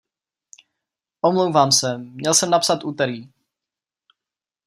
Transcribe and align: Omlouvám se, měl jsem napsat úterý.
Omlouvám 1.21 1.71
se, 1.71 1.97
měl 1.97 2.33
jsem 2.33 2.49
napsat 2.49 2.83
úterý. 2.83 3.29